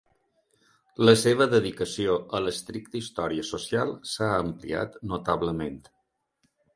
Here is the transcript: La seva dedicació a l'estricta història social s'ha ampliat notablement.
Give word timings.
La 1.09 1.13
seva 1.23 1.45
dedicació 1.51 2.15
a 2.39 2.41
l'estricta 2.45 2.99
història 3.01 3.45
social 3.49 3.91
s'ha 4.13 4.31
ampliat 4.39 4.97
notablement. 5.13 5.77